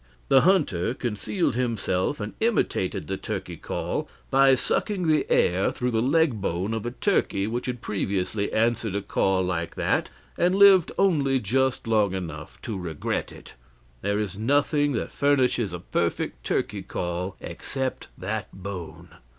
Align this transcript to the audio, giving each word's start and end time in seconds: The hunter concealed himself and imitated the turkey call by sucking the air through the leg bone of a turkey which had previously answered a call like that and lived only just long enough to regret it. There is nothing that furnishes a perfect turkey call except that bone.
The 0.29 0.41
hunter 0.41 0.95
concealed 0.95 1.53
himself 1.53 2.19
and 2.19 2.33
imitated 2.39 3.05
the 3.05 3.17
turkey 3.17 3.55
call 3.55 4.09
by 4.31 4.55
sucking 4.55 5.05
the 5.07 5.29
air 5.29 5.69
through 5.71 5.91
the 5.91 6.01
leg 6.01 6.41
bone 6.41 6.73
of 6.73 6.87
a 6.87 6.97
turkey 6.97 7.45
which 7.45 7.67
had 7.67 7.81
previously 7.81 8.51
answered 8.51 8.95
a 8.95 9.03
call 9.03 9.43
like 9.43 9.75
that 9.75 10.09
and 10.39 10.55
lived 10.55 10.91
only 10.97 11.39
just 11.39 11.85
long 11.85 12.15
enough 12.15 12.59
to 12.63 12.79
regret 12.79 13.31
it. 13.31 13.53
There 14.01 14.17
is 14.17 14.35
nothing 14.35 14.93
that 14.93 15.11
furnishes 15.11 15.71
a 15.71 15.77
perfect 15.77 16.43
turkey 16.43 16.81
call 16.81 17.35
except 17.39 18.07
that 18.17 18.47
bone. 18.51 19.09